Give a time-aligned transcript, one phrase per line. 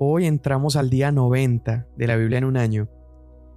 [0.00, 2.88] Hoy entramos al día 90 de la Biblia en un año.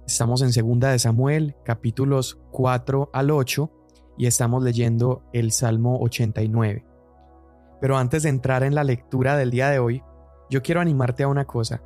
[0.04, 3.70] Estamos en Segunda de Samuel, capítulos 4 al 8,
[4.18, 6.84] y estamos leyendo el Salmo 89.
[7.80, 10.02] Pero antes de entrar en la lectura del día de hoy,
[10.50, 11.80] yo quiero animarte a una cosa.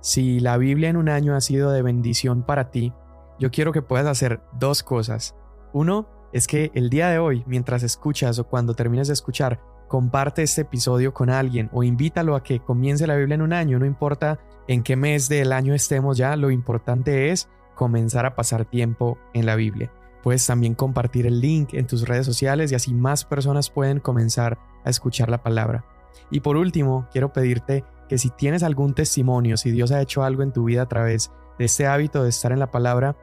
[0.00, 2.92] Si la Biblia en un año ha sido de bendición para ti,
[3.38, 5.36] yo quiero que puedas hacer dos cosas.
[5.72, 9.60] Uno es que el día de hoy, mientras escuchas o cuando termines de escuchar,
[9.92, 13.78] comparte este episodio con alguien o invítalo a que comience la Biblia en un año,
[13.78, 18.64] no importa en qué mes del año estemos ya, lo importante es comenzar a pasar
[18.64, 19.92] tiempo en la Biblia.
[20.22, 24.56] Puedes también compartir el link en tus redes sociales y así más personas pueden comenzar
[24.82, 25.84] a escuchar la palabra.
[26.30, 30.42] Y por último, quiero pedirte que si tienes algún testimonio, si Dios ha hecho algo
[30.42, 33.14] en tu vida a través de este hábito de estar en la palabra,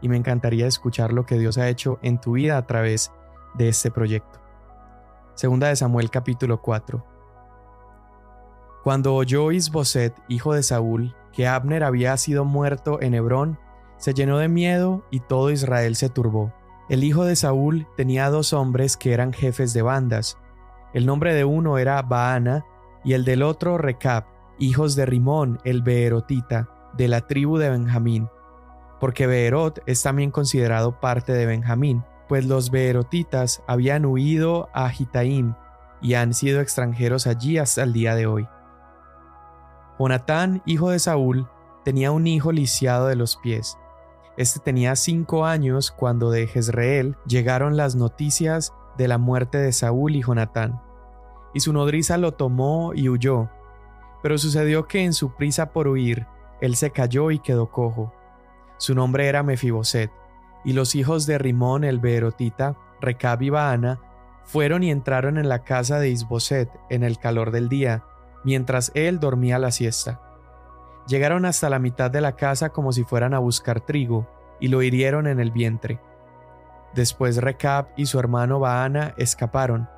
[0.00, 3.12] y me encantaría escuchar lo que Dios ha hecho en tu vida a través
[3.54, 4.40] de este proyecto.
[5.34, 7.04] Segunda de Samuel capítulo 4.
[8.82, 13.58] Cuando oyó Isboset, hijo de Saúl, que Abner había sido muerto en Hebrón,
[13.96, 16.52] se llenó de miedo y todo Israel se turbó.
[16.88, 20.36] El hijo de Saúl tenía dos hombres que eran jefes de bandas.
[20.92, 22.66] El nombre de uno era Baana
[23.04, 24.24] y el del otro Recab,
[24.58, 28.28] hijos de Rimón el Beerotita, de la tribu de Benjamín,
[29.00, 35.54] porque Beerot es también considerado parte de Benjamín pues los Beerotitas habían huido a Gitaim
[36.00, 38.48] y han sido extranjeros allí hasta el día de hoy.
[39.98, 41.46] Jonatán, hijo de Saúl,
[41.84, 43.76] tenía un hijo lisiado de los pies.
[44.38, 50.16] Este tenía cinco años cuando de Jezreel llegaron las noticias de la muerte de Saúl
[50.16, 50.80] y Jonatán.
[51.52, 53.50] Y su nodriza lo tomó y huyó.
[54.22, 56.26] Pero sucedió que en su prisa por huir,
[56.60, 58.12] él se cayó y quedó cojo.
[58.78, 60.10] Su nombre era Mefiboset.
[60.64, 64.00] Y los hijos de Rimón el Beerotita, Recab y Baana,
[64.44, 68.04] fueron y entraron en la casa de Isboset en el calor del día,
[68.44, 70.20] mientras él dormía la siesta.
[71.08, 74.28] Llegaron hasta la mitad de la casa como si fueran a buscar trigo,
[74.60, 76.00] y lo hirieron en el vientre.
[76.94, 79.88] Después Recab y su hermano Baana escaparon.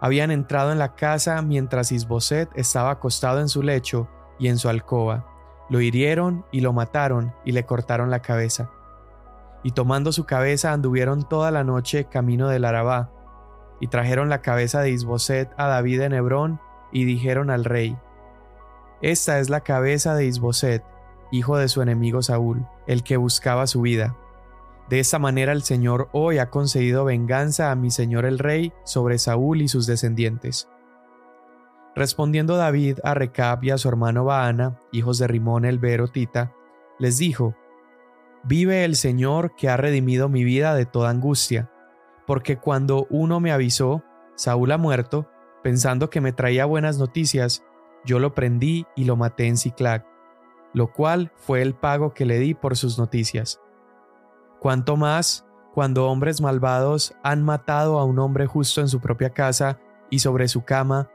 [0.00, 4.08] Habían entrado en la casa mientras Isboset estaba acostado en su lecho
[4.38, 5.26] y en su alcoba.
[5.70, 8.70] Lo hirieron y lo mataron y le cortaron la cabeza
[9.66, 13.10] y tomando su cabeza anduvieron toda la noche camino del Arabá,
[13.80, 16.60] y trajeron la cabeza de Isboset a David en Hebrón,
[16.92, 17.98] y dijeron al rey,
[19.02, 20.84] Esta es la cabeza de Isboset,
[21.32, 24.16] hijo de su enemigo Saúl, el que buscaba su vida.
[24.88, 29.18] De esta manera el Señor hoy ha concedido venganza a mi señor el rey sobre
[29.18, 30.68] Saúl y sus descendientes.
[31.96, 36.52] Respondiendo David a Recab y a su hermano Baana, hijos de Rimón el Berotita,
[36.98, 37.56] les dijo,
[38.44, 41.68] Vive el Señor que ha redimido mi vida de toda angustia,
[42.24, 44.04] porque cuando uno me avisó,
[44.36, 45.28] Saúl ha muerto,
[45.64, 47.64] pensando que me traía buenas noticias,
[48.04, 50.06] yo lo prendí y lo maté en Ciclac,
[50.74, 53.60] lo cual fue el pago que le di por sus noticias.
[54.60, 55.44] Cuanto más
[55.74, 59.78] cuando hombres malvados han matado a un hombre justo en su propia casa
[60.08, 61.10] y sobre su cama,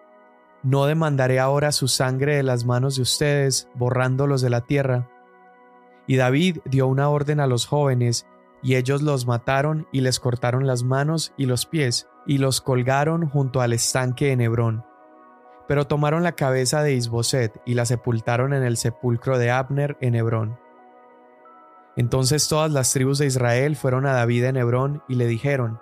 [0.64, 5.10] no demandaré ahora su sangre de las manos de ustedes, borrándolos de la tierra,
[6.08, 8.28] y David dio una orden a los jóvenes,
[8.62, 13.28] y ellos los mataron y les cortaron las manos y los pies, y los colgaron
[13.28, 14.86] junto al estanque en Hebrón.
[15.68, 20.16] Pero tomaron la cabeza de Isboset y la sepultaron en el sepulcro de Abner en
[20.16, 20.60] Hebrón.
[21.96, 25.80] Entonces todas las tribus de Israel fueron a David en Hebrón y le dijeron,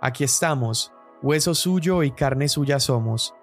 [0.00, 3.34] Aquí estamos, hueso suyo y carne suya somos.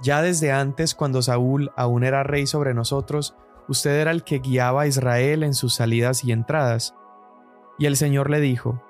[0.00, 3.36] Ya desde antes, cuando Saúl aún era rey sobre nosotros,
[3.68, 6.94] usted era el que guiaba a Israel en sus salidas y entradas.
[7.78, 8.82] Y el Señor le dijo,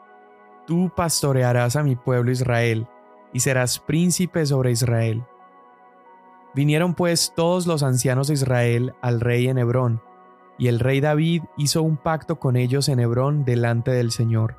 [0.66, 2.86] Tú pastorearás a mi pueblo Israel,
[3.32, 5.24] y serás príncipe sobre Israel.
[6.54, 10.02] Vinieron pues todos los ancianos de Israel al rey en Hebrón,
[10.58, 14.56] y el rey David hizo un pacto con ellos en Hebrón delante del Señor.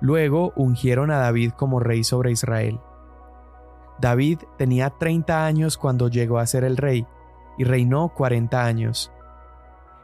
[0.00, 2.80] Luego ungieron a David como rey sobre Israel.
[4.00, 7.06] David tenía treinta años cuando llegó a ser el rey,
[7.58, 9.12] y reinó cuarenta años.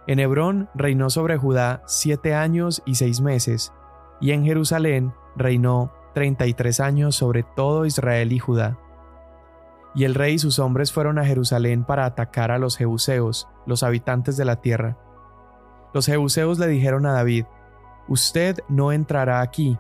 [0.07, 3.73] En Hebrón reinó sobre Judá siete años y seis meses,
[4.21, 8.79] y en Jerusalén reinó treinta y tres años sobre todo Israel y Judá.
[9.97, 13.83] Y el rey y sus hombres fueron a Jerusalén para atacar a los Jebuseos, los
[13.83, 14.99] habitantes de la tierra.
[15.95, 17.47] Los Jebuseos le dijeron a David,
[18.07, 19.79] Usted no entrará aquí,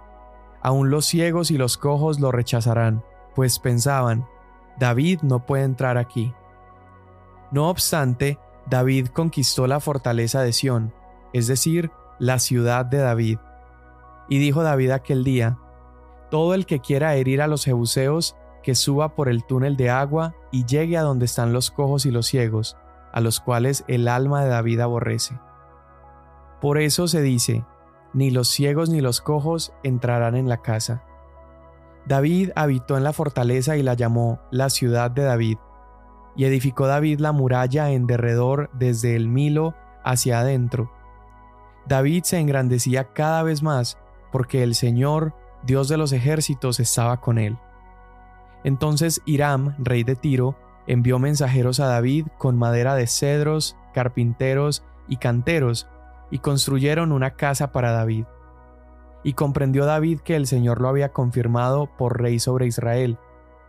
[0.63, 3.05] aun los ciegos y los cojos lo rechazarán,
[3.35, 4.27] pues pensaban,
[4.79, 6.35] David no puede entrar aquí.
[7.53, 10.93] No obstante, David conquistó la fortaleza de Sión,
[11.33, 13.39] es decir, la ciudad de David,
[14.29, 15.59] Y dijo David aquel día,
[16.31, 18.35] Todo el que quiera herir a los jebuseos,
[18.67, 22.11] que suba por el túnel de agua y llegue a donde están los cojos y
[22.11, 22.77] los ciegos,
[23.13, 25.39] a los cuales el alma de David aborrece.
[26.61, 27.65] Por eso se dice,
[28.13, 31.05] ni los ciegos ni los cojos entrarán en la casa.
[32.09, 35.59] David habitó en la fortaleza y la llamó la ciudad de David,
[36.35, 40.91] y edificó David la muralla en derredor desde el Milo hacia adentro.
[41.87, 43.97] David se engrandecía cada vez más,
[44.33, 47.57] porque el Señor, Dios de los ejércitos, estaba con él.
[48.67, 50.57] Entonces Hiram, rey de Tiro,
[50.89, 55.89] envió mensajeros a David con madera de cedros, carpinteros y canteros,
[56.33, 58.25] y construyeron una casa para David.
[59.23, 63.19] Y comprendió David que el Señor lo había confirmado por rey sobre Israel,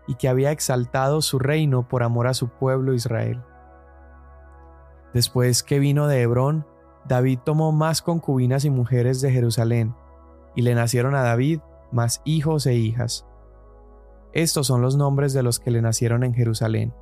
[0.07, 3.43] y que había exaltado su reino por amor a su pueblo Israel.
[5.13, 6.65] Después que vino de Hebrón,
[7.05, 9.93] David tomó más concubinas y mujeres de Jerusalén,
[10.55, 11.59] y le nacieron a David
[11.91, 13.27] más hijos e hijas.
[14.33, 16.93] Estos son los nombres de los que le nacieron en Jerusalén.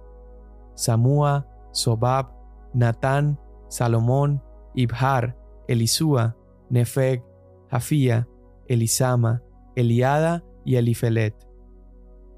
[0.75, 2.31] Samúa, Sobab,
[2.73, 3.39] Natán,
[3.69, 4.41] Salomón,
[4.73, 5.37] Ibhar,
[5.67, 6.35] Elisúa,
[6.69, 7.23] Nefeg,
[7.69, 8.27] Jafía,
[8.67, 9.41] Elisama,
[9.75, 11.35] Eliada y Elifelet.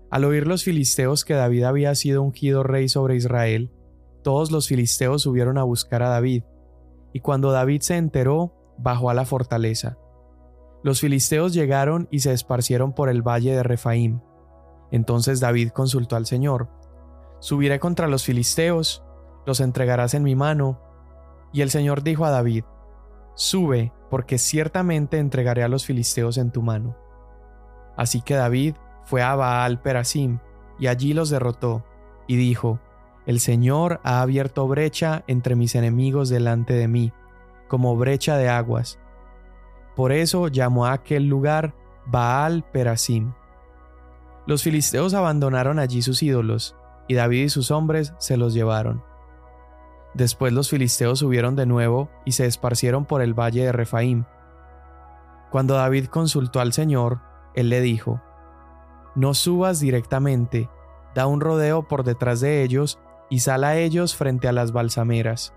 [0.10, 3.72] Al oír los filisteos que David había sido ungido rey sobre Israel,
[4.24, 6.44] todos los filisteos subieron a buscar a David,
[7.14, 9.98] y cuando David se enteró, bajó a la fortaleza.
[10.84, 14.22] Los filisteos llegaron y se esparcieron por el valle de Refaim.
[14.92, 16.70] Entonces David consultó al Señor,
[17.40, 19.04] Subiré contra los filisteos,
[19.46, 20.82] los entregarás en mi mano.
[21.54, 22.64] Y el Señor dijo a David,
[23.36, 26.98] Sube, porque ciertamente entregaré a los filisteos en tu mano.
[27.96, 28.76] Así que David
[29.06, 30.40] fue a Baal Perasim,
[30.80, 31.86] y allí los derrotó,
[32.28, 32.80] y dijo,
[33.26, 37.14] El Señor ha abierto brecha entre mis enemigos delante de mí,
[37.68, 39.00] como brecha de aguas.
[39.96, 41.76] Por eso llamó a aquel lugar
[42.06, 43.34] Baal Perasim.
[44.48, 46.78] Los filisteos abandonaron allí sus ídolos,
[47.10, 49.04] y David y sus hombres se los llevaron.
[50.14, 54.24] Después los filisteos subieron de nuevo y se esparcieron por el valle de Refaim.
[55.52, 57.20] Cuando David consultó al Señor,
[57.56, 58.22] él le dijo,
[59.16, 60.70] No subas directamente,
[61.14, 63.00] da un rodeo por detrás de ellos
[63.30, 65.54] y sal a ellos frente a las balsameras.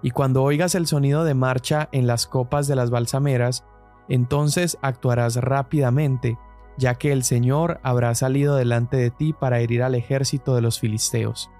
[0.00, 3.62] Y cuando oigas el sonido de marcha en las copas de las balsameras,
[4.08, 6.38] entonces actuarás rápidamente
[6.76, 10.80] ya que el Señor habrá salido delante de ti para herir al ejército de los
[10.80, 11.50] filisteos.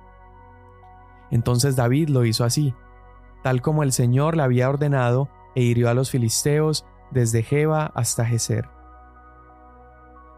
[1.31, 2.75] Entonces David lo hizo así,
[3.43, 8.25] tal como el Señor le había ordenado, e hirió a los filisteos desde Jeba hasta
[8.25, 8.69] Geser.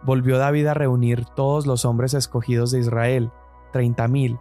[0.03, 3.33] Volvió David a reunir todos los hombres escogidos de Israel,
[3.73, 4.39] treinta mil,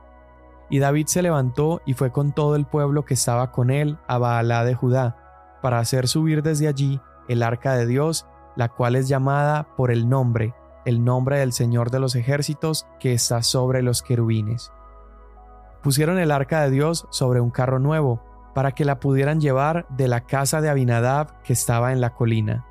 [0.69, 4.17] y David se levantó y fue con todo el pueblo que estaba con él a
[4.17, 9.07] Baalá de Judá, para hacer subir desde allí el arca de Dios la cual es
[9.07, 10.53] llamada por el nombre,
[10.85, 14.71] el nombre del Señor de los ejércitos que está sobre los querubines.
[15.83, 18.21] Pusieron el arca de Dios sobre un carro nuevo,
[18.53, 22.65] para que la pudieran llevar de la casa de Abinadab que estaba en la colina.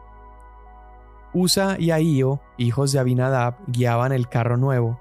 [1.34, 4.98] Usa y Ahío, hijos de Abinadab, guiaban el carro nuevo,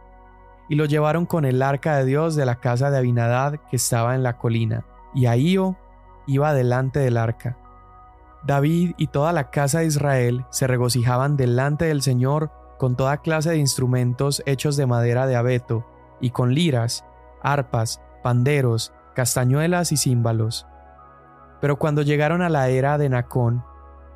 [0.68, 4.16] y lo llevaron con el arca de Dios de la casa de Abinadab que estaba
[4.16, 5.78] en la colina, y Ahío
[6.28, 7.58] iba delante del arca.
[8.46, 13.52] David y toda la casa de Israel se regocijaban delante del Señor con toda clase
[13.52, 15.86] de instrumentos hechos de madera de abeto,
[16.20, 17.06] y con liras,
[17.42, 20.66] arpas, panderos, castañuelas y címbalos.
[21.62, 23.64] Pero cuando llegaron a la era de Nacón,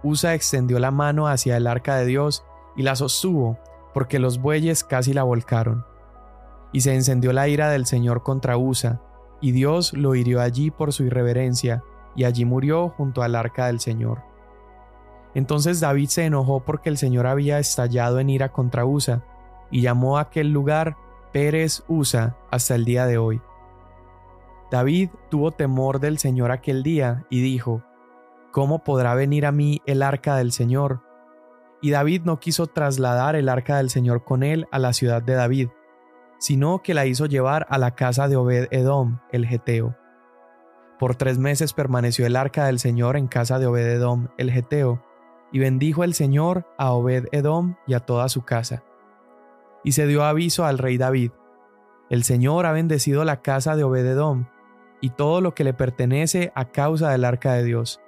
[0.03, 3.57] Usa extendió la mano hacia el arca de Dios y la sostuvo,
[3.93, 5.86] porque los bueyes casi la volcaron.
[6.72, 9.01] Y se encendió la ira del Señor contra Usa,
[9.41, 11.84] y Dios lo hirió allí por su irreverencia,
[12.17, 14.24] y allí murió junto al arca del Señor.
[15.33, 19.24] Entonces David se enojó porque el Señor había estallado en ira contra Usa,
[19.69, 20.97] y llamó a aquel lugar
[21.31, 23.41] Pérez Usa hasta el día de hoy.
[24.71, 27.83] David tuvo temor del Señor aquel día y dijo,
[28.51, 31.03] ¿Cómo podrá venir a mí el arca del Señor?
[31.81, 35.33] Y David no quiso trasladar el arca del Señor con él a la ciudad de
[35.33, 35.69] David,
[36.39, 39.95] sino que la hizo llevar a la casa de Obed Edom, el Geteo.
[40.99, 45.03] Por tres meses permaneció el arca del Señor en casa de Obed-Edom el Geteo,
[45.51, 48.83] y bendijo el Señor a Obed-Edom y a toda su casa.
[49.83, 51.31] Y se dio aviso al rey David:
[52.09, 54.47] El Señor ha bendecido la casa de Obed-Edom
[54.99, 58.01] y todo lo que le pertenece a causa del arca de Dios.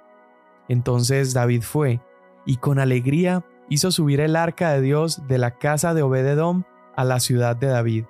[0.68, 2.00] Entonces David fue,
[2.44, 6.64] y con alegría hizo subir el arca de Dios de la casa de Obed-Edom
[6.96, 8.04] a la ciudad de David.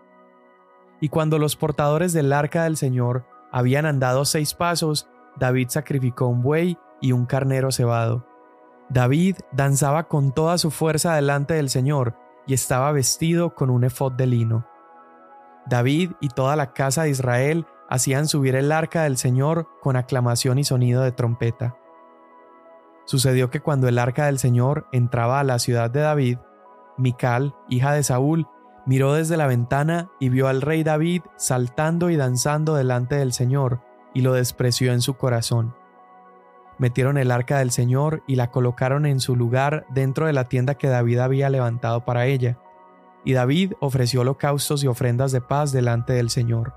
[1.00, 6.42] Y cuando los portadores del arca del Señor habían andado seis pasos, David sacrificó un
[6.42, 8.26] buey y un carnero cebado.
[8.88, 12.16] David danzaba con toda su fuerza delante del Señor
[12.46, 14.66] y estaba vestido con un efod de lino.
[15.66, 20.58] David y toda la casa de Israel hacían subir el arca del Señor con aclamación
[20.58, 21.76] y sonido de trompeta.
[23.04, 26.38] Sucedió que cuando el arca del Señor entraba a la ciudad de David,
[26.96, 28.46] Mical, hija de Saúl,
[28.90, 33.80] miró desde la ventana y vio al rey David saltando y danzando delante del Señor,
[34.14, 35.76] y lo despreció en su corazón.
[36.76, 40.74] Metieron el arca del Señor y la colocaron en su lugar dentro de la tienda
[40.74, 42.58] que David había levantado para ella,
[43.24, 46.74] y David ofreció holocaustos y ofrendas de paz delante del Señor.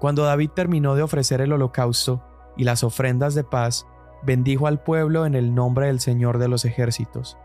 [0.00, 2.24] Cuando David terminó de ofrecer el holocausto
[2.56, 3.86] y las ofrendas de paz,
[4.24, 7.38] bendijo al pueblo en el nombre del Señor de los ejércitos.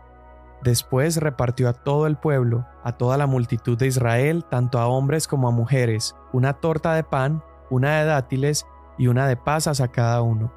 [0.64, 5.28] Después repartió a todo el pueblo, a toda la multitud de Israel, tanto a hombres
[5.28, 8.66] como a mujeres, una torta de pan, una de dátiles
[8.96, 10.50] y una de pasas a cada uno.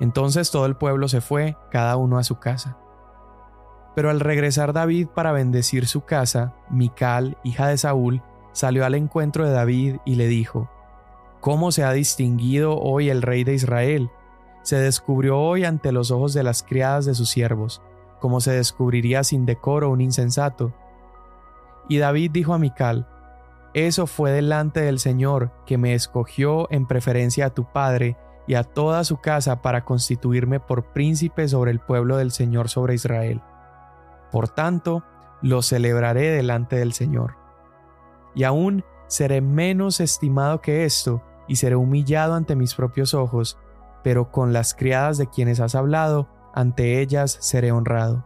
[0.00, 2.76] Entonces todo el pueblo se fue, cada uno a su casa.
[3.94, 9.46] Pero al regresar David para bendecir su casa, Mical, hija de Saúl, salió al encuentro
[9.46, 10.70] de David y le dijo,
[11.40, 14.10] ¿Cómo se ha distinguido hoy el rey de Israel?
[14.60, 17.80] Se descubrió hoy ante los ojos de las criadas de sus siervos,
[18.20, 20.72] como se descubriría sin decoro un insensato.
[21.88, 23.08] Y David dijo a Mical,
[23.74, 28.64] Eso fue delante del Señor, que me escogió en preferencia a tu padre y a
[28.64, 33.42] toda su casa para constituirme por príncipe sobre el pueblo del Señor sobre Israel.
[34.30, 35.04] Por tanto,
[35.42, 37.36] lo celebraré delante del Señor.
[38.34, 43.58] Y aún seré menos estimado que esto, y seré humillado ante mis propios ojos,
[44.02, 48.24] pero con las criadas de quienes has hablado, ante ellas seré honrado.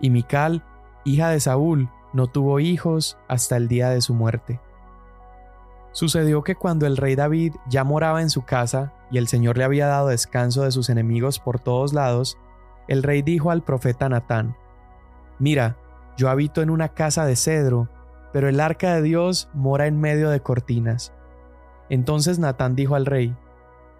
[0.00, 0.64] Y Mical,
[1.04, 4.60] hija de Saúl, no tuvo hijos hasta el día de su muerte.
[5.92, 9.64] Sucedió que cuando el rey David ya moraba en su casa y el Señor le
[9.64, 12.38] había dado descanso de sus enemigos por todos lados,
[12.88, 14.56] el rey dijo al profeta Natán,
[15.38, 15.76] Mira,
[16.16, 17.90] yo habito en una casa de cedro,
[18.32, 21.12] pero el arca de Dios mora en medio de cortinas.
[21.90, 23.36] Entonces Natán dijo al rey,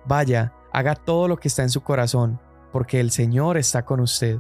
[0.07, 2.41] Vaya, haga todo lo que está en su corazón,
[2.73, 4.39] porque el Señor está con usted.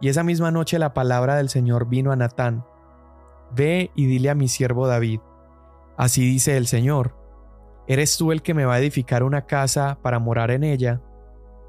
[0.00, 2.64] Y esa misma noche la palabra del Señor vino a Natán,
[3.54, 5.20] Ve y dile a mi siervo David,
[5.96, 7.14] así dice el Señor,
[7.86, 11.00] ¿eres tú el que me va a edificar una casa para morar en ella?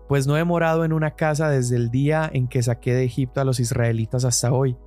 [0.08, 3.42] pues no he morado en una casa desde el día en que saqué de Egipto
[3.42, 4.78] a los israelitas hasta hoy,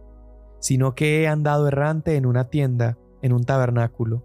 [0.61, 4.25] sino que he andado errante en una tienda, en un tabernáculo.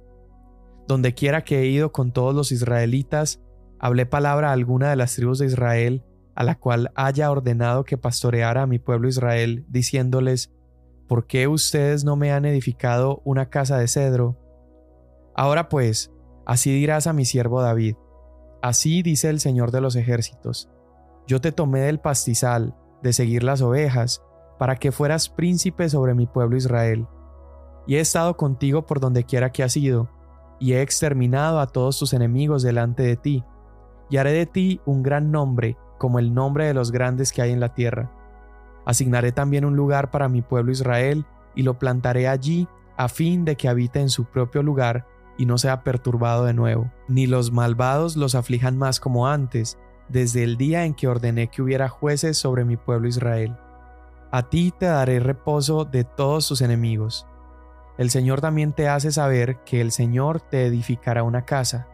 [0.88, 3.42] Donde quiera que he ido con todos los israelitas,
[3.80, 6.04] hablé palabra a alguna de las tribus de Israel,
[6.36, 10.52] a la cual haya ordenado que pastoreara a mi pueblo Israel, diciéndoles,
[11.08, 14.38] ¿por qué ustedes no me han edificado una casa de cedro?
[15.34, 16.12] Ahora pues,
[16.46, 17.96] así dirás a mi siervo David,
[18.62, 20.70] así dice el Señor de los ejércitos,
[21.28, 24.22] yo te tomé del pastizal, de seguir las ovejas,
[24.60, 27.08] para que fueras príncipe sobre mi pueblo Israel.
[27.88, 30.10] Y he estado contigo por donde quiera que has ido,
[30.60, 33.44] y he exterminado a todos tus enemigos delante de ti,
[34.10, 37.52] y haré de ti un gran nombre, como el nombre de los grandes que hay
[37.52, 38.12] en la tierra.
[38.86, 41.26] Asignaré también un lugar para mi pueblo Israel,
[41.56, 45.06] y lo plantaré allí, a fin de que habite en su propio lugar,
[45.38, 50.44] y no sea perturbado de nuevo, ni los malvados los aflijan más como antes, desde
[50.44, 53.58] el día en que ordené que hubiera jueces sobre mi pueblo Israel.
[54.32, 57.28] A ti te daré reposo de todos tus enemigos.
[57.98, 61.88] El Señor también te hace saber que el Señor te edificará una casa.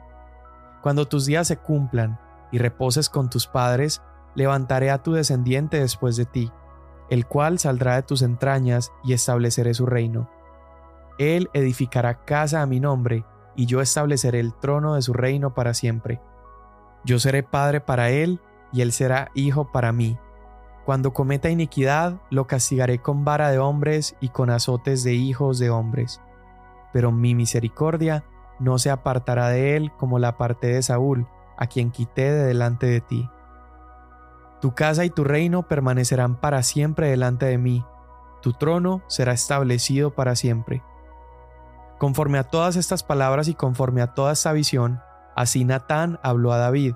[0.82, 2.20] Cuando tus días se cumplan
[2.52, 4.02] y reposes con tus padres,
[4.36, 6.52] levantaré a tu descendiente después de ti,
[7.10, 10.30] el cual saldrá de tus entrañas y estableceré su reino.
[11.18, 15.74] Él edificará casa a mi nombre, y yo estableceré el trono de su reino para
[15.74, 16.22] siempre
[17.04, 18.40] yo seré padre para él
[18.72, 20.18] y él será hijo para mí.
[20.86, 25.70] Cuando cometa iniquidad, lo castigaré con vara de hombres y con azotes de hijos de
[25.70, 26.22] hombres.
[26.94, 28.24] Pero mi misericordia
[28.60, 31.28] no se apartará de él como la parte de Saúl,
[31.62, 33.30] a quien quité de delante de ti.
[34.60, 37.86] Tu casa y tu reino permanecerán para siempre delante de mí,
[38.42, 40.84] tu trono será establecido para siempre.
[42.00, 45.00] Conforme a todas estas palabras y conforme a toda esta visión,
[45.36, 46.96] Así Natán habló a David.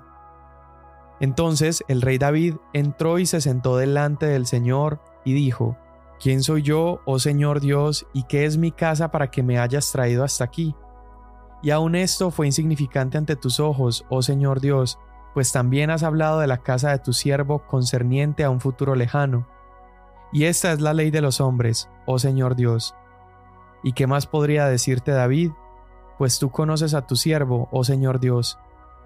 [1.20, 5.76] Entonces el rey David entró y se sentó delante del Señor y dijo,
[6.20, 9.90] ¿Quién soy yo, oh Señor Dios, y qué es mi casa para que me hayas
[9.92, 10.74] traído hasta aquí?
[11.66, 15.00] Y aun esto fue insignificante ante tus ojos, oh Señor Dios,
[15.34, 19.48] pues también has hablado de la casa de tu siervo concerniente a un futuro lejano.
[20.32, 22.94] Y esta es la ley de los hombres, oh Señor Dios.
[23.82, 25.50] ¿Y qué más podría decirte David?
[26.18, 28.60] pues tú conoces a tu siervo, oh Señor Dios.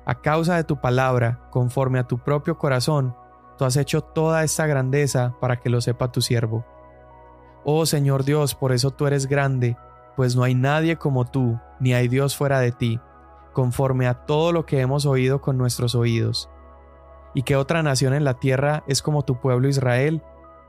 [0.05, 3.17] A causa de tu palabra, conforme a tu propio corazón,
[3.57, 6.67] tú has hecho toda esta grandeza para que lo sepa tu siervo.
[7.65, 9.79] Oh Señor Dios, por eso tú eres grande,
[10.17, 13.01] pues no hay nadie como tú, ni hay Dios fuera de ti,
[13.53, 16.51] conforme a todo lo que hemos oído con nuestros oídos.
[17.35, 20.23] ¿Y qué otra nación en la tierra es como tu pueblo Israel,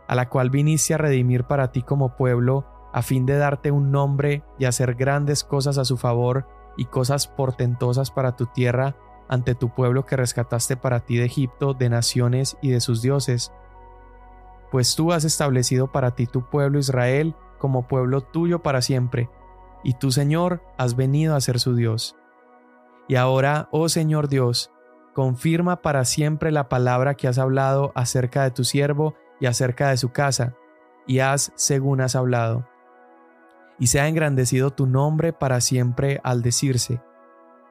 [0.08, 3.92] a la cual viniste a redimir para ti como pueblo, a fin de darte un
[3.92, 8.96] nombre y hacer grandes cosas a su favor y cosas portentosas para tu tierra
[9.28, 13.54] ante tu pueblo que rescataste para ti de Egipto, de naciones y de sus dioses?
[14.72, 19.30] Pues tú has establecido para ti tu pueblo Israel como pueblo tuyo para siempre,
[19.84, 22.18] y tú, Señor, has venido a ser su Dios.
[23.08, 24.72] Y ahora, oh Señor Dios,
[25.14, 29.98] confirma para siempre la palabra que has hablado acerca de tu siervo y acerca de
[29.98, 30.56] su casa,
[31.06, 32.68] y haz según has hablado.
[33.78, 37.00] Y sea engrandecido tu nombre para siempre al decirse,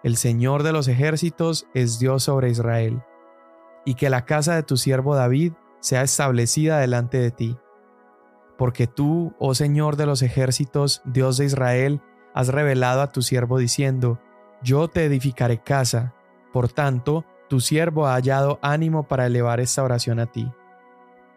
[0.04, 3.02] el Señor de los ejércitos es Dios sobre Israel,
[3.84, 7.58] y que la casa de tu siervo David sea establecida delante de ti.
[8.60, 12.02] Porque tú, oh Señor de los ejércitos, Dios de Israel,
[12.34, 14.20] has revelado a tu siervo diciendo,
[14.62, 16.12] Yo te edificaré casa.
[16.52, 20.52] Por tanto, tu siervo ha hallado ánimo para elevar esta oración a ti.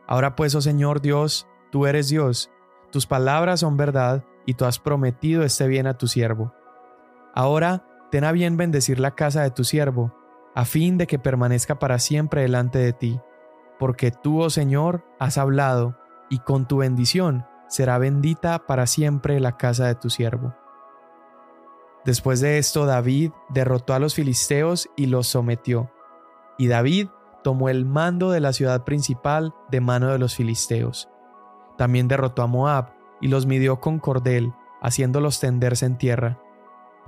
[0.06, 2.52] Ahora pues, oh Señor Dios, tú eres Dios,
[2.92, 6.54] tus palabras son verdad, y tú has prometido este bien a tu siervo.
[7.34, 10.14] Ahora, ten a bien bendecir la casa de tu siervo,
[10.56, 13.22] a fin de que permanezca para siempre delante de ti
[13.84, 15.98] porque tú, oh Señor, has hablado,
[16.34, 20.56] y con tu bendición será bendita para siempre la casa de tu siervo.
[22.06, 25.92] Después de esto, David derrotó a los filisteos y los sometió,
[26.58, 27.10] y David
[27.44, 31.08] tomó el mando de la ciudad principal de mano de los filisteos.
[31.78, 36.40] También derrotó a Moab y los midió con cordel, haciéndolos tenderse en tierra.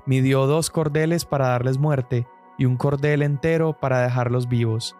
[0.05, 2.27] Midió dos cordeles para darles muerte
[2.57, 4.95] y un cordel entero para dejarlos vivos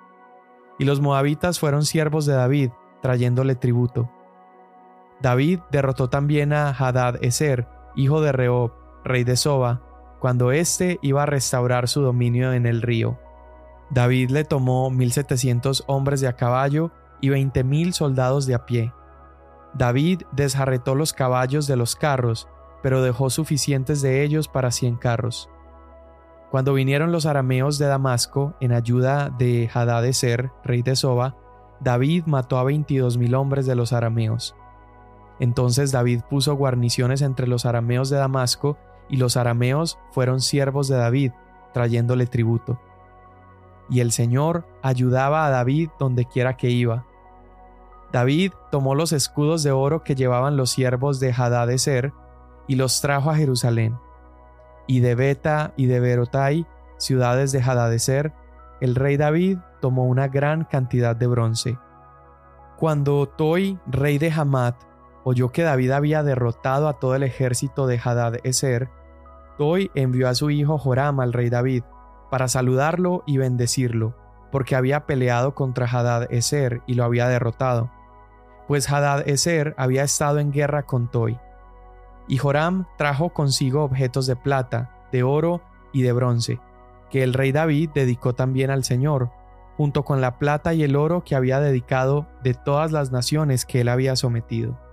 [0.78, 4.10] y los moabitas fueron siervos de David, trayéndole tributo.
[5.22, 8.72] David derrotó también a Hadad Eser, hijo de Rehob,
[9.04, 9.82] rey de Soba,
[10.20, 13.20] cuando éste iba a restaurar su dominio en el río.
[13.92, 18.66] David le tomó mil setecientos hombres de a caballo y veinte mil soldados de a
[18.66, 18.94] pie.
[19.74, 22.48] David desjarretó los caballos de los carros,
[22.82, 25.50] pero dejó suficientes de ellos para cien carros.
[26.50, 31.36] Cuando vinieron los arameos de Damasco en ayuda de Hadadezer, rey de Soba,
[31.82, 34.56] David mató a veintidós mil hombres de los arameos.
[35.40, 40.96] Entonces David puso guarniciones entre los arameos de Damasco, y los arameos fueron siervos de
[40.96, 41.32] David,
[41.74, 42.80] trayéndole tributo.
[43.90, 47.06] Y el Señor ayudaba a David donde quiera que iba.
[48.12, 52.14] David tomó los escudos de oro que llevaban los siervos de Hadadezer
[52.68, 53.98] y los trajo a Jerusalén
[54.88, 56.66] y de Beta y de Berotai,
[56.98, 58.34] ciudades de Hadadezer,
[58.82, 61.78] el rey David tomó una gran cantidad de bronce.
[62.78, 64.76] Cuando Toi, rey de Hamat,
[65.26, 68.90] oyó que David había derrotado a todo el ejército de Hadad-Ezer,
[69.58, 71.84] Toi envió a su hijo Joram al rey David
[72.30, 74.16] para saludarlo y bendecirlo,
[74.52, 77.90] porque había peleado contra Hadad-Ezer y lo había derrotado,
[78.68, 81.40] pues Hadad-Ezer había estado en guerra con Toi.
[82.28, 85.62] Y Joram trajo consigo objetos de plata, de oro
[85.92, 86.60] y de bronce,
[87.10, 89.32] que el rey David dedicó también al Señor,
[89.76, 93.82] junto con la plata y el oro que había dedicado de todas las naciones que
[93.82, 94.85] él había sometido.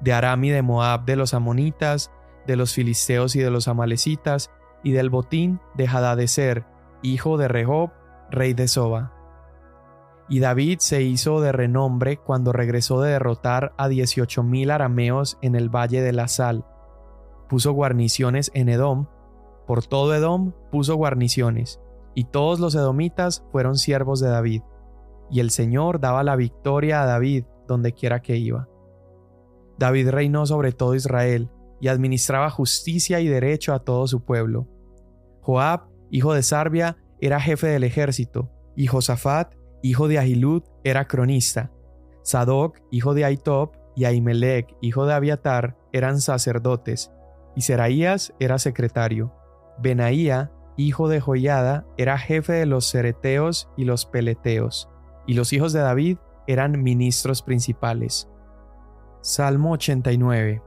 [0.00, 2.10] De Aram y de Moab, de los amonitas,
[2.46, 4.50] de los filisteos y de los amalecitas,
[4.82, 6.64] y del botín de Hadadezer,
[7.02, 7.90] hijo de Rehob,
[8.30, 9.12] rey de Soba.
[10.28, 15.54] Y David se hizo de renombre cuando regresó de derrotar a dieciocho mil arameos en
[15.54, 16.64] el valle de la Sal.
[17.48, 19.06] Puso guarniciones en Edom,
[19.66, 21.80] por todo Edom puso guarniciones,
[22.14, 24.62] y todos los edomitas fueron siervos de David.
[25.30, 28.68] Y el Señor daba la victoria a David donde quiera que iba.
[29.78, 34.66] David reinó sobre todo Israel, y administraba justicia y derecho a todo su pueblo.
[35.42, 41.72] Joab, hijo de Sarbia, era jefe del ejército, y Josafat, hijo de Ahilud, era cronista.
[42.22, 47.10] Sadoc, hijo de Aitob, y Ahimelech, hijo de Abiatar, eran sacerdotes,
[47.56, 49.34] y Seraías era secretario.
[49.80, 54.88] Benaía, hijo de Joiada, era jefe de los cereteos y los peleteos,
[55.26, 58.28] y los hijos de David eran ministros principales.
[59.30, 60.62] Salmo 89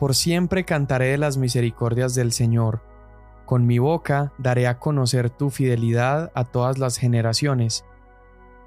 [0.00, 2.80] Por siempre cantaré las misericordias del Señor
[3.44, 7.84] con mi boca daré a conocer tu fidelidad a todas las generaciones.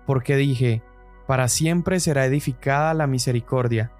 [0.06, 0.84] Porque dije,
[1.26, 3.92] para siempre será edificada la misericordia,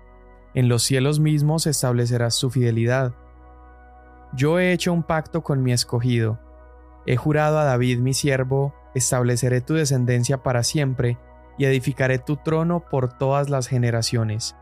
[0.54, 3.16] en los cielos mismos establecerás su fidelidad.
[4.34, 6.40] Yo he hecho un pacto con mi escogido,
[7.08, 11.18] he jurado a David mi siervo, estableceré tu descendencia para siempre
[11.58, 14.56] y edificaré tu trono por todas las generaciones.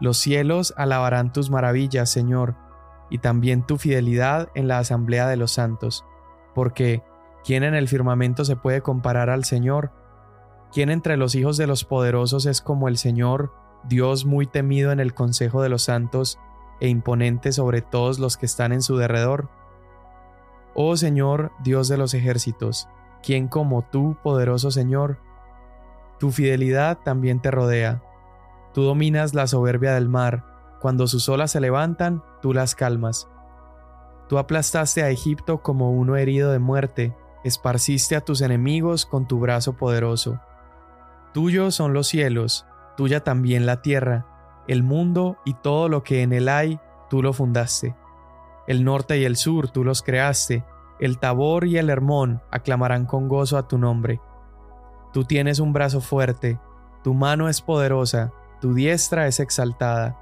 [0.00, 2.54] Los cielos alabarán tus maravillas, Señor,
[3.10, 6.04] y también tu fidelidad en la asamblea de los santos,
[6.54, 7.02] porque
[7.44, 9.92] ¿quién en el firmamento se puede comparar al Señor?
[10.72, 13.52] ¿Quién entre los hijos de los poderosos es como el Señor,
[13.84, 16.38] Dios muy temido en el consejo de los santos
[16.80, 19.48] e imponente sobre todos los que están en su derredor?
[20.74, 22.88] Oh Señor, Dios de los ejércitos,
[23.22, 25.18] ¿quién como tú, poderoso Señor?
[26.18, 28.02] Tu fidelidad también te rodea.
[28.72, 30.44] Tú dominas la soberbia del mar,
[30.80, 33.28] cuando sus olas se levantan, tú las calmas.
[34.28, 39.38] Tú aplastaste a Egipto como uno herido de muerte, esparciste a tus enemigos con tu
[39.38, 40.40] brazo poderoso.
[41.32, 44.26] Tuyos son los cielos, tuya también la tierra,
[44.68, 47.94] el mundo y todo lo que en él hay, tú lo fundaste.
[48.66, 50.64] El norte y el sur tú los creaste,
[50.98, 54.20] el Tabor y el Hermón aclamarán con gozo a tu nombre.
[55.12, 56.58] Tú tienes un brazo fuerte,
[57.02, 60.18] tu mano es poderosa, tu diestra es exaltada.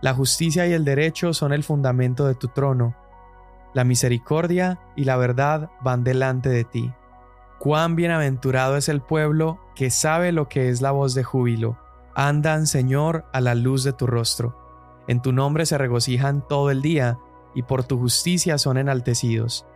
[0.00, 2.94] La justicia y el derecho son el fundamento de tu trono.
[3.72, 6.92] La misericordia y la verdad van delante de ti.
[7.58, 11.78] Cuán bienaventurado es el pueblo que sabe lo que es la voz de júbilo.
[12.14, 14.56] Andan, Señor, a la luz de tu rostro.
[15.08, 17.18] En tu nombre se regocijan todo el día,
[17.54, 19.66] y por tu justicia son enaltecidos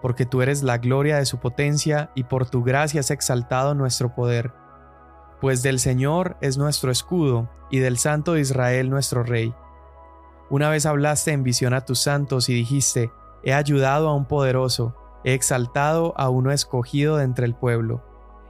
[0.00, 4.14] porque tú eres la gloria de su potencia y por tu gracia has exaltado nuestro
[4.14, 4.52] poder.
[5.40, 9.54] Pues del Señor es nuestro escudo y del Santo de Israel nuestro Rey.
[10.50, 14.96] Una vez hablaste en visión a tus santos y dijiste, he ayudado a un poderoso,
[15.24, 18.02] he exaltado a uno escogido de entre el pueblo.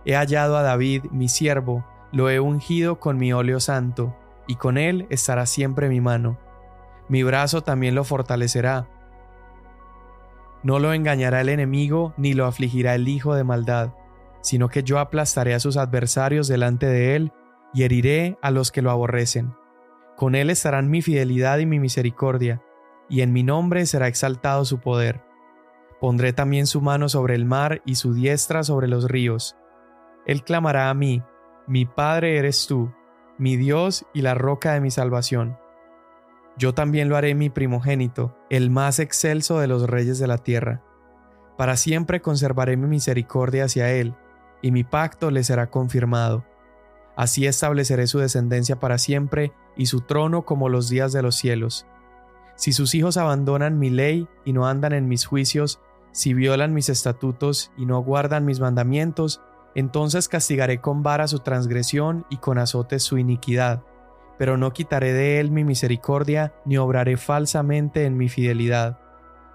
[0.05, 4.79] He hallado a David, mi siervo, lo he ungido con mi óleo santo, y con
[4.79, 6.39] él estará siempre mi mano.
[7.09, 8.89] Mi brazo también lo fortalecerá,
[10.63, 13.95] no lo engañará el enemigo, ni lo afligirá el hijo de maldad,
[14.41, 17.33] sino que yo aplastaré a sus adversarios delante de él,
[17.75, 19.55] y heriré a los que lo aborrecen.
[20.17, 22.63] Con él estarán mi fidelidad y mi misericordia,
[23.09, 25.23] y en mi nombre será exaltado su poder.
[26.01, 29.57] Pondré también su mano sobre el mar y su diestra sobre los ríos.
[30.27, 31.23] Él clamará a mí,
[31.67, 32.93] mi Padre eres tú,
[33.37, 35.59] mi Dios y la roca de mi salvación.
[36.59, 40.83] Yo también lo haré mi primogénito, el más excelso de los reyes de la tierra.
[41.57, 44.17] Para siempre conservaré mi misericordia hacia él,
[44.61, 46.45] y mi pacto le será confirmado.
[47.17, 51.87] Así estableceré su descendencia para siempre y su trono como los días de los cielos.
[52.57, 56.89] Si sus hijos abandonan mi ley y no andan en mis juicios, si violan mis
[56.89, 59.41] estatutos y no guardan mis mandamientos,
[59.77, 63.85] entonces castigaré con vara su transgresión y con azotes su iniquidad
[64.39, 68.99] pero no quitaré de él mi misericordia, ni obraré falsamente en mi fidelidad.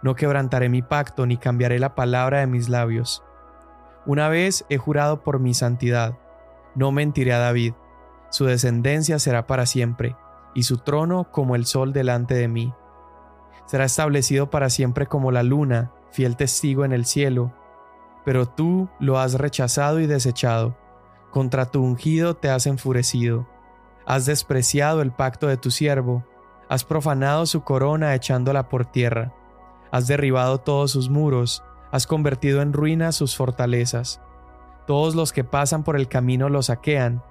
[0.04, 3.24] No quebrantaré mi pacto, ni cambiaré la palabra de mis labios.
[4.06, 6.20] Una vez he jurado por mi santidad,
[6.76, 7.74] no mentiré a David,
[8.30, 10.18] su descendencia será para siempre,
[10.54, 12.74] y su trono como el sol delante de mí.
[13.66, 17.54] Será establecido para siempre como la luna, fiel testigo en el cielo,
[18.26, 20.76] pero tú lo has rechazado y desechado,
[21.32, 23.48] contra tu ungido te has enfurecido
[24.06, 26.26] Has despreciado el pacto de tu siervo,
[26.70, 29.34] has profanado su corona echándola por tierra,
[29.92, 34.20] has derribado todos sus muros, has convertido en ruinas sus fortalezas.
[34.88, 37.22] Todos los que pasan por el camino lo saquean.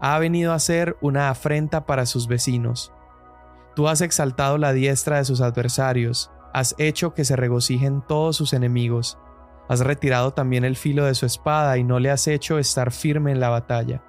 [0.00, 2.92] Ha venido a ser una afrenta para sus vecinos.
[3.76, 8.54] Tú has exaltado la diestra de sus adversarios, has hecho que se regocijen todos sus
[8.54, 9.18] enemigos.
[9.68, 13.32] Has retirado también el filo de su espada y no le has hecho estar firme
[13.32, 14.02] en la batalla.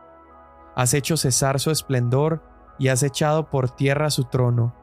[0.80, 2.42] Has hecho cesar su esplendor
[2.78, 4.74] y has echado por tierra su trono.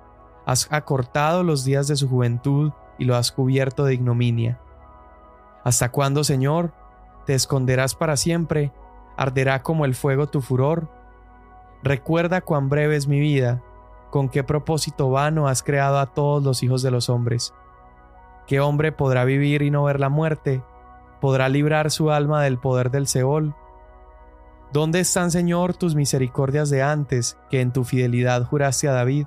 [0.44, 4.60] Has acortado los días de su juventud y lo has cubierto de ignominia.
[5.64, 6.74] ¿Hasta cuándo, Señor?
[7.24, 8.74] ¿Te esconderás para siempre?
[9.16, 10.90] ¿Arderá como el fuego tu furor?
[11.82, 13.62] Recuerda cuán breve es mi vida,
[14.10, 17.54] con qué propósito vano has creado a todos los hijos de los hombres.
[18.46, 20.62] ¿Qué hombre podrá vivir y no ver la muerte?
[21.22, 23.54] ¿Podrá librar su alma del poder del Seol?
[24.72, 29.26] ¿Dónde están, Señor, tus misericordias de antes, que en tu fidelidad juraste a David?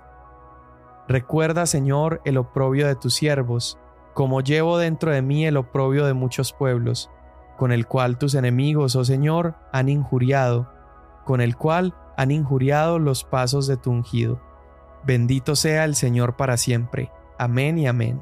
[1.08, 3.80] Recuerda, Señor, el oprobio de tus siervos,
[4.14, 7.10] como llevo dentro de mí el oprobio de muchos pueblos,
[7.58, 10.72] con el cual tus enemigos, oh Señor, han injuriado,
[11.26, 14.42] con el cual han injuriado los pasos de tu ungido.
[15.04, 17.12] Bendito sea el Señor para siempre.
[17.38, 18.22] Amén y amén.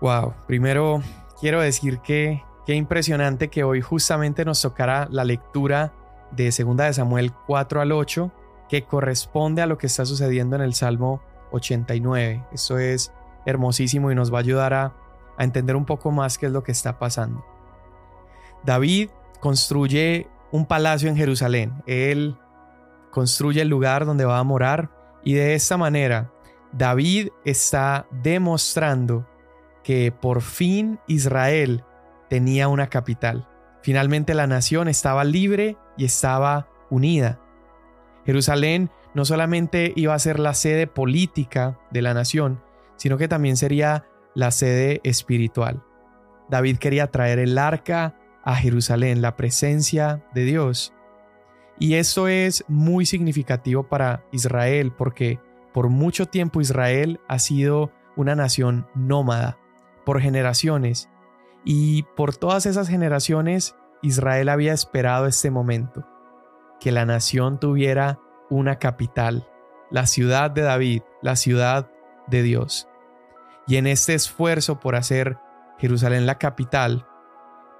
[0.00, 1.02] Wow, primero
[1.40, 5.92] quiero decir que Qué impresionante que hoy justamente nos tocará la lectura
[6.30, 8.32] de 2 de Samuel 4 al 8,
[8.68, 11.20] que corresponde a lo que está sucediendo en el Salmo
[11.52, 12.44] 89.
[12.52, 13.12] Eso es
[13.44, 14.94] hermosísimo y nos va a ayudar a,
[15.36, 17.44] a entender un poco más qué es lo que está pasando.
[18.64, 21.82] David construye un palacio en Jerusalén.
[21.86, 22.38] Él
[23.10, 24.90] construye el lugar donde va a morar
[25.22, 26.32] y de esta manera
[26.72, 29.28] David está demostrando
[29.82, 31.84] que por fin Israel
[32.28, 33.48] tenía una capital.
[33.82, 37.40] Finalmente la nación estaba libre y estaba unida.
[38.24, 42.62] Jerusalén no solamente iba a ser la sede política de la nación,
[42.96, 45.84] sino que también sería la sede espiritual.
[46.48, 50.92] David quería traer el arca a Jerusalén, la presencia de Dios.
[51.78, 55.40] Y esto es muy significativo para Israel porque
[55.72, 59.58] por mucho tiempo Israel ha sido una nación nómada,
[60.04, 61.08] por generaciones,
[61.64, 66.06] y por todas esas generaciones Israel había esperado este momento,
[66.80, 69.48] que la nación tuviera una capital,
[69.90, 71.90] la ciudad de David, la ciudad
[72.26, 72.88] de Dios.
[73.66, 75.38] Y en este esfuerzo por hacer
[75.78, 77.06] Jerusalén la capital,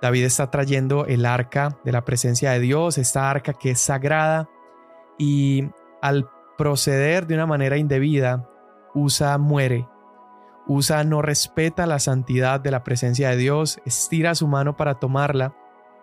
[0.00, 4.48] David está trayendo el arca de la presencia de Dios, esta arca que es sagrada,
[5.18, 5.68] y
[6.02, 8.48] al proceder de una manera indebida,
[8.94, 9.88] Usa muere.
[10.66, 15.54] Usa no respeta la santidad de la presencia de Dios, estira su mano para tomarla,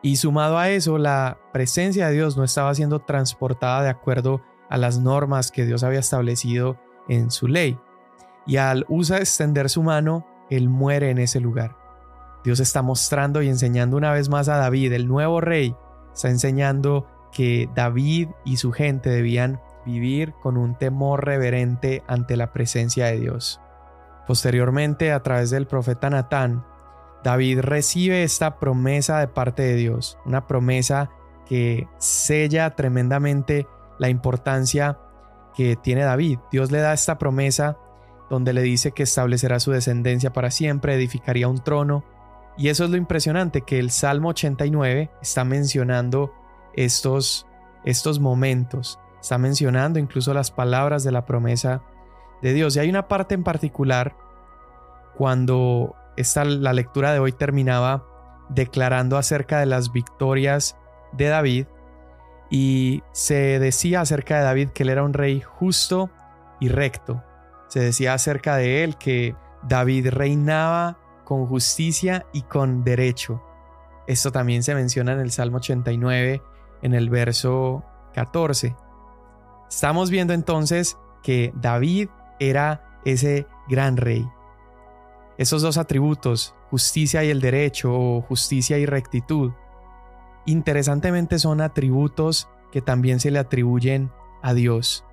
[0.04, 4.78] y sumado a eso, la presencia de Dios no estaba siendo transportada de acuerdo a
[4.78, 7.78] las normas que Dios había establecido en su ley.
[8.47, 11.78] Y al Usa extender su mano, él muere en ese lugar.
[12.43, 15.76] Dios está mostrando y enseñando una vez más a David, el nuevo rey,
[16.13, 22.52] está enseñando que David y su gente debían vivir con un temor reverente ante la
[22.52, 23.62] presencia de Dios.
[24.27, 26.63] Posteriormente, a través del profeta Natán,
[27.23, 31.12] David recibe esta promesa de parte de Dios, una promesa
[31.45, 33.67] que sella tremendamente
[33.99, 34.97] la importancia
[35.55, 36.39] que tiene David.
[36.51, 37.77] Dios le da esta promesa
[38.29, 42.05] donde le dice que establecerá su descendencia para siempre, edificaría un trono.
[42.57, 46.34] Y eso es lo impresionante, que el Salmo 89 está mencionando
[46.73, 47.45] estos,
[47.84, 51.84] estos momentos, está mencionando incluso las palabras de la promesa
[52.41, 52.75] de Dios.
[52.75, 54.15] Y hay una parte en particular
[55.15, 55.95] cuando
[56.45, 58.06] la lectura de hoy terminaba
[58.49, 60.77] declarando acerca de las victorias
[61.13, 61.65] de David
[62.49, 66.10] y se decía acerca de David que él era un rey justo
[66.60, 67.23] y recto.
[67.69, 73.41] Se decía acerca de él que David reinaba con justicia y con derecho.
[74.06, 76.41] Esto también se menciona en el Salmo 89,
[76.82, 78.75] en el verso 14.
[79.69, 82.10] Estamos viendo entonces que David
[82.41, 84.27] era ese gran rey.
[85.38, 89.51] Esos dos atributos, justicia y el derecho o justicia y rectitud,
[90.45, 95.06] interesantemente son atributos que también se le atribuyen a Dios.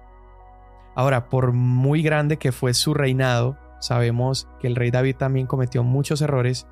[0.94, 5.84] Ahora, por muy grande que fue su reinado, sabemos que el rey David también cometió
[5.84, 6.66] muchos errores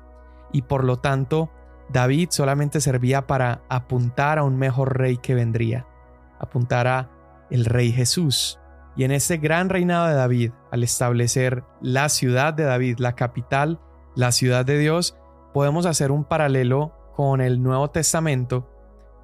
[0.51, 1.51] y por lo tanto
[1.89, 5.85] David solamente servía para apuntar a un mejor rey que vendría,
[6.39, 7.11] apuntar a
[7.51, 8.59] el rey Jesús.
[8.97, 13.79] Y en ese gran reinado de David, al establecer la ciudad de David, la capital,
[14.15, 15.15] la ciudad de Dios,
[15.53, 18.67] podemos hacer un paralelo con el Nuevo Testamento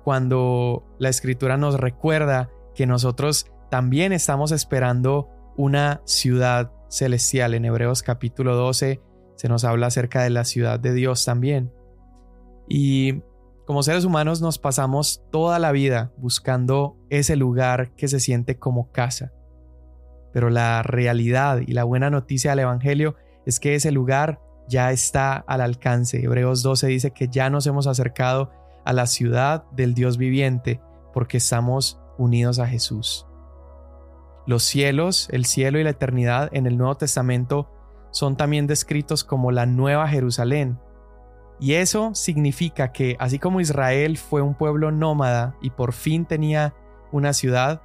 [0.03, 7.55] cuando la escritura nos recuerda que nosotros también estamos esperando una ciudad celestial.
[7.55, 9.01] En Hebreos capítulo 12
[9.35, 11.73] se nos habla acerca de la ciudad de Dios también.
[12.69, 13.21] Y
[13.65, 18.91] como seres humanos nos pasamos toda la vida buscando ese lugar que se siente como
[18.91, 19.31] casa.
[20.33, 23.15] Pero la realidad y la buena noticia del Evangelio
[23.45, 26.23] es que ese lugar ya está al alcance.
[26.23, 28.51] Hebreos 12 dice que ya nos hemos acercado
[28.83, 30.81] a la ciudad del Dios viviente
[31.13, 33.27] porque estamos unidos a Jesús.
[34.45, 37.69] Los cielos, el cielo y la eternidad en el Nuevo Testamento
[38.11, 40.79] son también descritos como la nueva Jerusalén,
[41.59, 46.73] y eso significa que así como Israel fue un pueblo nómada y por fin tenía
[47.11, 47.81] una ciudad,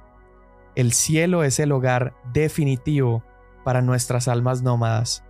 [0.75, 3.23] el cielo es el hogar definitivo
[3.63, 5.23] para nuestras almas nómadas.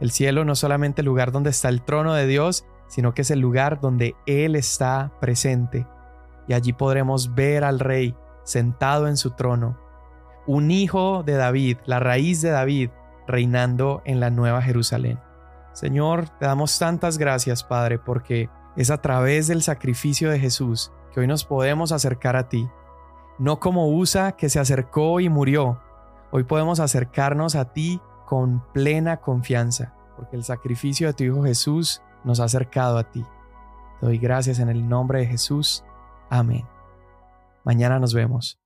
[0.00, 3.22] El cielo no es solamente el lugar donde está el trono de Dios, sino que
[3.22, 5.86] es el lugar donde Él está presente.
[6.48, 9.78] Y allí podremos ver al Rey sentado en su trono,
[10.46, 12.90] un hijo de David, la raíz de David,
[13.28, 15.20] reinando en la nueva Jerusalén.
[15.72, 21.20] Señor, te damos tantas gracias, Padre, porque es a través del sacrificio de Jesús que
[21.20, 22.68] hoy nos podemos acercar a ti.
[23.38, 25.80] No como Usa que se acercó y murió.
[26.30, 32.02] Hoy podemos acercarnos a ti con plena confianza, porque el sacrificio de tu Hijo Jesús
[32.24, 33.24] nos ha acercado a ti.
[34.00, 35.84] Te doy gracias en el nombre de Jesús.
[36.30, 36.66] Amén.
[37.64, 38.61] Mañana nos vemos.